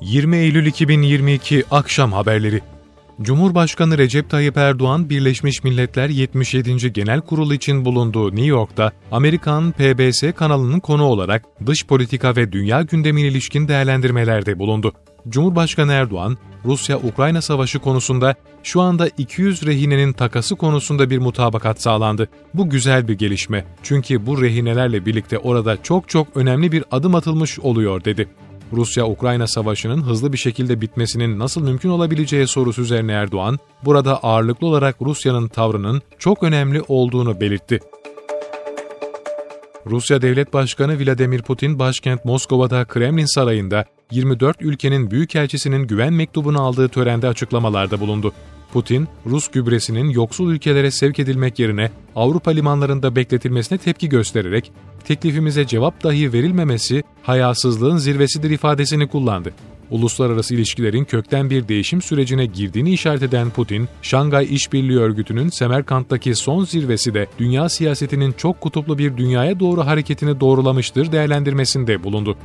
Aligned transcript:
20 0.00 0.36
Eylül 0.36 0.66
2022 0.66 1.64
Akşam 1.70 2.12
Haberleri 2.12 2.60
Cumhurbaşkanı 3.22 3.98
Recep 3.98 4.30
Tayyip 4.30 4.56
Erdoğan, 4.56 5.10
Birleşmiş 5.10 5.64
Milletler 5.64 6.08
77. 6.08 6.92
Genel 6.92 7.20
Kurulu 7.20 7.54
için 7.54 7.84
bulunduğu 7.84 8.28
New 8.28 8.46
York'ta 8.46 8.92
Amerikan 9.12 9.72
PBS 9.72 10.22
kanalının 10.36 10.80
konu 10.80 11.04
olarak 11.04 11.42
dış 11.66 11.86
politika 11.86 12.36
ve 12.36 12.52
dünya 12.52 12.82
gündemine 12.82 13.28
ilişkin 13.28 13.68
değerlendirmelerde 13.68 14.58
bulundu. 14.58 14.92
Cumhurbaşkanı 15.28 15.92
Erdoğan, 15.92 16.38
Rusya-Ukrayna 16.64 17.42
savaşı 17.42 17.78
konusunda 17.78 18.34
şu 18.62 18.80
anda 18.80 19.08
200 19.18 19.66
rehinenin 19.66 20.12
takası 20.12 20.56
konusunda 20.56 21.10
bir 21.10 21.18
mutabakat 21.18 21.82
sağlandı. 21.82 22.28
Bu 22.54 22.70
güzel 22.70 23.08
bir 23.08 23.14
gelişme 23.14 23.64
çünkü 23.82 24.26
bu 24.26 24.42
rehinelerle 24.42 25.06
birlikte 25.06 25.38
orada 25.38 25.82
çok 25.82 26.08
çok 26.08 26.36
önemli 26.36 26.72
bir 26.72 26.84
adım 26.90 27.14
atılmış 27.14 27.58
oluyor 27.58 28.04
dedi. 28.04 28.28
Rusya-Ukrayna 28.72 29.46
savaşının 29.46 30.02
hızlı 30.02 30.32
bir 30.32 30.38
şekilde 30.38 30.80
bitmesinin 30.80 31.38
nasıl 31.38 31.62
mümkün 31.62 31.88
olabileceği 31.88 32.46
sorusu 32.46 32.82
üzerine 32.82 33.12
Erdoğan, 33.12 33.58
burada 33.84 34.22
ağırlıklı 34.22 34.66
olarak 34.66 34.96
Rusya'nın 35.02 35.48
tavrının 35.48 36.02
çok 36.18 36.42
önemli 36.42 36.82
olduğunu 36.88 37.40
belirtti. 37.40 37.80
Rusya 39.86 40.22
Devlet 40.22 40.52
Başkanı 40.52 41.04
Vladimir 41.04 41.42
Putin, 41.42 41.78
başkent 41.78 42.24
Moskova'da 42.24 42.84
Kremlin 42.84 43.34
Sarayı'nda 43.34 43.84
24 44.10 44.62
ülkenin 44.62 45.10
büyükelçisinin 45.10 45.86
güven 45.86 46.12
mektubunu 46.12 46.62
aldığı 46.62 46.88
törende 46.88 47.28
açıklamalarda 47.28 48.00
bulundu. 48.00 48.32
Putin, 48.72 49.08
Rus 49.26 49.48
gübresinin 49.48 50.08
yoksul 50.08 50.52
ülkelere 50.52 50.90
sevk 50.90 51.18
edilmek 51.18 51.58
yerine 51.58 51.90
Avrupa 52.16 52.50
limanlarında 52.50 53.16
bekletilmesine 53.16 53.78
tepki 53.78 54.08
göstererek, 54.08 54.72
teklifimize 55.04 55.66
cevap 55.66 56.04
dahi 56.04 56.32
verilmemesi 56.32 57.02
hayasızlığın 57.22 57.96
zirvesidir 57.96 58.50
ifadesini 58.50 59.08
kullandı. 59.08 59.52
Uluslararası 59.90 60.54
ilişkilerin 60.54 61.04
kökten 61.04 61.50
bir 61.50 61.68
değişim 61.68 62.02
sürecine 62.02 62.46
girdiğini 62.46 62.90
işaret 62.90 63.22
eden 63.22 63.50
Putin, 63.50 63.88
Şangay 64.02 64.54
İşbirliği 64.54 64.98
Örgütü'nün 64.98 65.48
Semerkant'taki 65.48 66.34
son 66.34 66.64
zirvesi 66.64 67.14
de 67.14 67.26
dünya 67.38 67.68
siyasetinin 67.68 68.32
çok 68.32 68.60
kutuplu 68.60 68.98
bir 68.98 69.16
dünyaya 69.16 69.60
doğru 69.60 69.86
hareketini 69.86 70.40
doğrulamıştır 70.40 71.12
değerlendirmesinde 71.12 72.04
bulundu. 72.04 72.36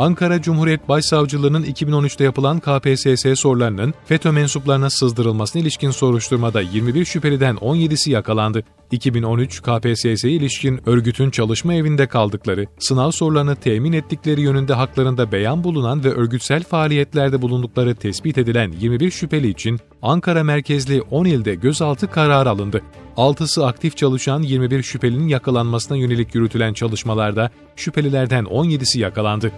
Ankara 0.00 0.42
Cumhuriyet 0.42 0.88
Başsavcılığı'nın 0.88 1.64
2013'te 1.64 2.24
yapılan 2.24 2.60
KPSS 2.60 3.40
sorularının 3.40 3.94
FETÖ 4.04 4.30
mensuplarına 4.30 4.90
sızdırılmasına 4.90 5.62
ilişkin 5.62 5.90
soruşturmada 5.90 6.60
21 6.60 7.04
şüpheliden 7.04 7.56
17'si 7.56 8.10
yakalandı. 8.10 8.64
2013 8.90 9.62
KPSS'ye 9.62 10.32
ilişkin 10.32 10.88
örgütün 10.88 11.30
çalışma 11.30 11.74
evinde 11.74 12.06
kaldıkları, 12.06 12.66
sınav 12.78 13.10
sorularını 13.10 13.56
temin 13.56 13.92
ettikleri 13.92 14.40
yönünde 14.40 14.74
haklarında 14.74 15.32
beyan 15.32 15.64
bulunan 15.64 16.04
ve 16.04 16.08
örgütsel 16.08 16.62
faaliyetlerde 16.62 17.42
bulundukları 17.42 17.94
tespit 17.94 18.38
edilen 18.38 18.72
21 18.72 19.10
şüpheli 19.10 19.48
için 19.48 19.78
Ankara 20.02 20.44
merkezli 20.44 21.02
10 21.02 21.24
ilde 21.24 21.54
gözaltı 21.54 22.10
kararı 22.10 22.50
alındı. 22.50 22.82
6'sı 23.16 23.66
aktif 23.66 23.96
çalışan 23.96 24.42
21 24.42 24.82
şüphelinin 24.82 25.28
yakalanmasına 25.28 25.96
yönelik 25.96 26.34
yürütülen 26.34 26.72
çalışmalarda 26.72 27.50
şüphelilerden 27.76 28.44
17'si 28.44 28.98
yakalandı. 28.98 29.52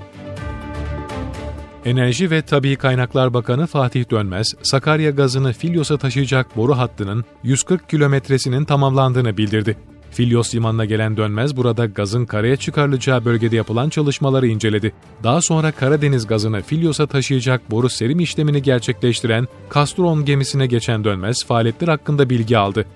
Enerji 1.85 2.31
ve 2.31 2.43
Tabi 2.43 2.77
Kaynaklar 2.77 3.35
Bakanı 3.35 3.67
Fatih 3.67 4.11
Dönmez, 4.11 4.47
Sakarya 4.63 5.11
gazını 5.11 5.53
Filyos'a 5.53 5.99
taşıyacak 5.99 6.57
boru 6.57 6.79
hattının 6.79 7.25
140 7.43 7.89
kilometresinin 7.89 8.65
tamamlandığını 8.65 9.37
bildirdi. 9.37 9.77
Filyos 10.11 10.55
limanına 10.55 10.85
gelen 10.85 11.17
Dönmez 11.17 11.57
burada 11.57 11.87
gazın 11.87 12.27
karaya 12.27 12.57
çıkarılacağı 12.57 13.25
bölgede 13.25 13.57
yapılan 13.57 13.89
çalışmaları 13.89 14.47
inceledi. 14.47 14.93
Daha 15.23 15.41
sonra 15.41 15.73
Karadeniz 15.73 16.27
gazını 16.27 16.63
Filyos'a 16.63 17.07
taşıyacak 17.07 17.71
boru 17.71 17.89
serim 17.89 18.21
işlemini 18.21 18.63
gerçekleştiren 18.63 19.47
Castron 19.75 20.25
gemisine 20.25 20.67
geçen 20.67 21.05
Dönmez 21.05 21.45
faaliyetler 21.45 21.89
hakkında 21.89 22.31
bilgi 22.31 22.59
aldı 22.59 22.87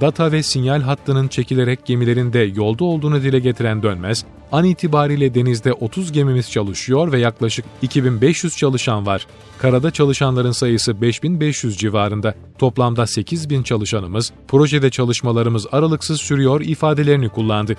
data 0.00 0.32
ve 0.32 0.42
sinyal 0.42 0.82
hattının 0.82 1.28
çekilerek 1.28 1.86
gemilerin 1.86 2.32
de 2.32 2.38
yolda 2.38 2.84
olduğunu 2.84 3.22
dile 3.22 3.38
getiren 3.38 3.82
Dönmez, 3.82 4.24
an 4.52 4.64
itibariyle 4.64 5.34
denizde 5.34 5.72
30 5.72 6.12
gemimiz 6.12 6.50
çalışıyor 6.50 7.12
ve 7.12 7.18
yaklaşık 7.18 7.64
2500 7.82 8.56
çalışan 8.56 9.06
var. 9.06 9.26
Karada 9.58 9.90
çalışanların 9.90 10.52
sayısı 10.52 11.00
5500 11.00 11.78
civarında. 11.78 12.34
Toplamda 12.58 13.06
8000 13.06 13.62
çalışanımız, 13.62 14.32
projede 14.48 14.90
çalışmalarımız 14.90 15.66
aralıksız 15.72 16.20
sürüyor 16.20 16.60
ifadelerini 16.60 17.28
kullandı. 17.28 17.76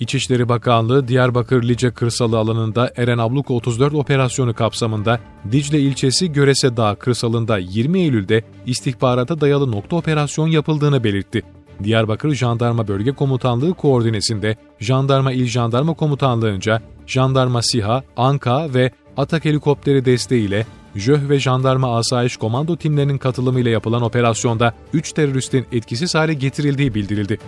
İçişleri 0.00 0.48
Bakanlığı 0.48 1.08
Diyarbakır 1.08 1.62
Lice 1.62 1.90
kırsalı 1.90 2.38
alanında 2.38 2.92
Eren 2.96 3.18
Abluk 3.18 3.50
34 3.50 3.94
operasyonu 3.94 4.54
kapsamında 4.54 5.20
Dicle 5.52 5.80
ilçesi 5.80 6.32
Görese 6.32 6.76
Dağ 6.76 6.94
kırsalında 6.94 7.58
20 7.58 8.00
Eylül'de 8.00 8.42
istihbarata 8.66 9.40
dayalı 9.40 9.72
nokta 9.72 9.96
operasyon 9.96 10.48
yapıldığını 10.48 11.04
belirtti. 11.04 11.42
Diyarbakır 11.84 12.34
Jandarma 12.34 12.88
Bölge 12.88 13.12
Komutanlığı 13.12 13.74
koordinesinde 13.74 14.56
Jandarma 14.80 15.32
İl 15.32 15.46
Jandarma 15.46 15.94
Komutanlığı'nca 15.94 16.82
Jandarma 17.06 17.62
SİHA, 17.62 18.02
ANKA 18.16 18.74
ve 18.74 18.90
Atak 19.16 19.44
helikopteri 19.44 20.04
desteğiyle 20.04 20.66
JÖH 20.94 21.28
ve 21.28 21.38
Jandarma 21.40 21.96
Asayiş 21.96 22.36
Komando 22.36 22.76
timlerinin 22.76 23.18
katılımıyla 23.18 23.70
yapılan 23.70 24.02
operasyonda 24.02 24.74
3 24.92 25.12
teröristin 25.12 25.66
etkisiz 25.72 26.14
hale 26.14 26.34
getirildiği 26.34 26.94
bildirildi. 26.94 27.38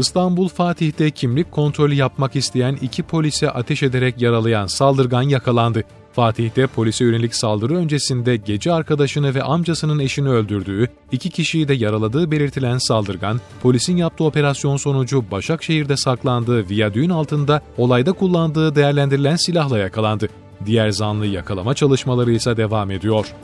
İstanbul 0.00 0.48
Fatih'te 0.48 1.10
kimlik 1.10 1.52
kontrolü 1.52 1.94
yapmak 1.94 2.36
isteyen 2.36 2.78
iki 2.82 3.02
polise 3.02 3.50
ateş 3.50 3.82
ederek 3.82 4.22
yaralayan 4.22 4.66
saldırgan 4.66 5.22
yakalandı. 5.22 5.84
Fatih'te 6.12 6.66
polise 6.66 7.04
yönelik 7.04 7.34
saldırı 7.34 7.76
öncesinde 7.76 8.36
gece 8.36 8.72
arkadaşını 8.72 9.34
ve 9.34 9.42
amcasının 9.42 9.98
eşini 9.98 10.28
öldürdüğü, 10.28 10.88
iki 11.12 11.30
kişiyi 11.30 11.68
de 11.68 11.74
yaraladığı 11.74 12.30
belirtilen 12.30 12.78
saldırgan, 12.78 13.40
polisin 13.62 13.96
yaptığı 13.96 14.24
operasyon 14.24 14.76
sonucu 14.76 15.24
Başakşehir'de 15.30 15.96
saklandığı 15.96 16.68
viyadüğün 16.68 17.10
altında 17.10 17.62
olayda 17.78 18.12
kullandığı 18.12 18.74
değerlendirilen 18.74 19.36
silahla 19.36 19.78
yakalandı. 19.78 20.28
Diğer 20.66 20.90
zanlı 20.90 21.26
yakalama 21.26 21.74
çalışmaları 21.74 22.32
ise 22.32 22.56
devam 22.56 22.90
ediyor. 22.90 23.34